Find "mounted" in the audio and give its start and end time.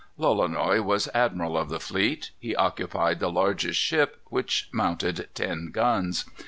4.73-5.29